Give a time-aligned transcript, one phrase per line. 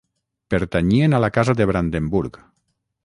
[0.53, 2.41] Pertanyien a la Casa de Brandenburg.